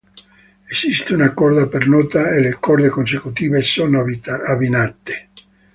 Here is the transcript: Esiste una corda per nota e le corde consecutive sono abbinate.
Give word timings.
Esiste 0.75 1.13
una 1.13 1.31
corda 1.35 1.67
per 1.67 1.87
nota 1.87 2.31
e 2.31 2.39
le 2.41 2.53
corde 2.55 2.89
consecutive 2.89 3.61
sono 3.61 3.99
abbinate. 4.47 5.29